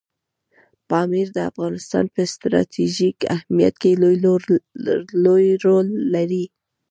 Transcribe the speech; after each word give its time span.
پامیر 0.89 1.27
د 1.33 1.37
افغانستان 1.51 2.05
په 2.15 2.21
ستراتیژیک 2.33 3.17
اهمیت 3.35 3.75
کې 3.81 3.91
لوی 5.23 5.49
رول 5.65 5.87
لري. 6.13 6.45